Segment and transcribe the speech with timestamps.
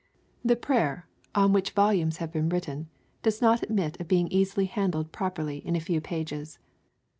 [0.43, 2.89] The prayer, on which vol umes have been written,
[3.21, 6.57] does not admit of being han dled properly in a few pages.